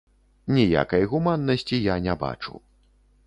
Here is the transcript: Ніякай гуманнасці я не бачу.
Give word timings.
Ніякай 0.55 1.03
гуманнасці 1.11 1.75
я 1.93 1.99
не 2.05 2.15
бачу. 2.27 2.53